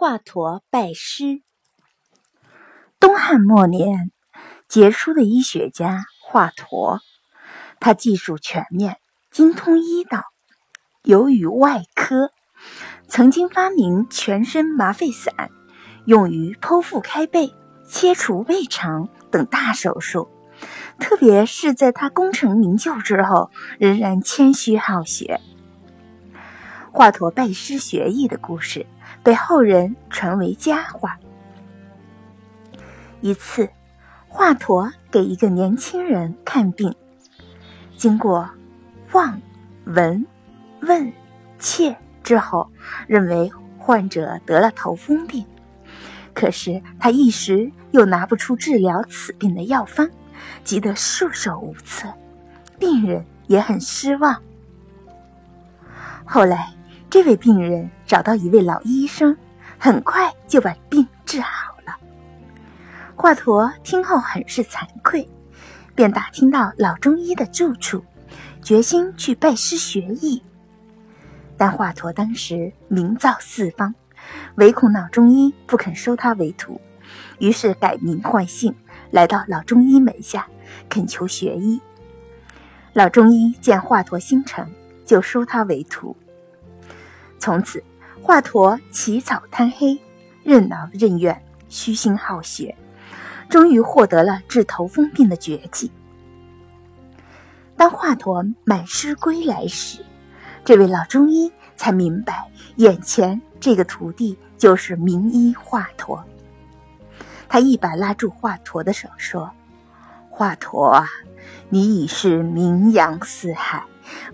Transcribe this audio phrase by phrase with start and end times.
[0.00, 1.42] 华佗拜师。
[2.98, 4.10] 东汉末年，
[4.66, 7.00] 杰出的医学家华佗，
[7.80, 8.96] 他技术全面，
[9.30, 10.24] 精通医道，
[11.02, 12.32] 尤于外科，
[13.08, 15.50] 曾经发明全身麻沸散，
[16.06, 17.54] 用于剖腹开背、
[17.86, 20.30] 切除胃肠等大手术。
[20.98, 25.42] 特别是在他功成名就之后，仍然谦虚好学。
[26.90, 28.86] 华佗拜师学艺的故事
[29.22, 31.18] 被后人传为佳话。
[33.20, 33.68] 一次，
[34.28, 36.94] 华佗给一个年轻人看病，
[37.96, 38.48] 经过
[39.12, 39.40] 望、
[39.84, 40.24] 闻、
[40.80, 41.12] 问、
[41.58, 42.70] 切之后，
[43.06, 45.44] 认为患者得了头风病。
[46.32, 50.08] 可是他一时又拿不出治疗此病的药方，
[50.64, 52.08] 急得束手无策，
[52.78, 54.40] 病人也很失望。
[56.24, 56.72] 后来，
[57.10, 59.36] 这位病人找到一位老医生，
[59.78, 61.94] 很快就把病治好了。
[63.14, 65.28] 华佗听后很是惭愧，
[65.94, 68.02] 便打听到老中医的住处，
[68.62, 70.42] 决心去拜师学艺。
[71.58, 73.94] 但华佗当时名噪四方，
[74.54, 76.80] 唯恐老中医不肯收他为徒，
[77.40, 78.74] 于是改名换姓，
[79.10, 80.46] 来到老中医门下，
[80.88, 81.78] 恳求学医。
[82.94, 84.66] 老中医见华佗心诚，
[85.04, 86.16] 就收他为徒。
[87.38, 87.84] 从此，
[88.22, 89.98] 华佗起早贪黑，
[90.44, 92.74] 任劳任怨，虚心好学，
[93.48, 95.90] 终于获得了治头风病的绝技。
[97.76, 100.04] 当华佗满师归来时，
[100.64, 106.22] 这位老中医才明白，眼前这个徒弟就是名医华佗。
[107.48, 109.50] 他一把拉住华佗的手，说
[110.30, 111.08] ：“华佗啊，
[111.70, 113.82] 你已是名扬四海，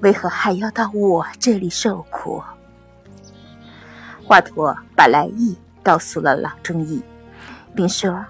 [0.01, 2.43] 为何还要到我这里受苦？”
[4.27, 7.01] 华佗把来意告诉了老中医，
[7.77, 8.27] 并说：“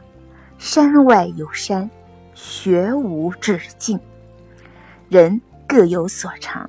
[0.58, 1.88] 山外有山，
[2.34, 3.98] 学无止境。
[5.08, 6.68] 人各有所长，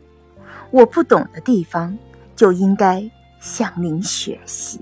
[0.72, 1.98] 我不懂的地方
[2.38, 3.04] 就应该
[3.42, 4.80] 向您学习。”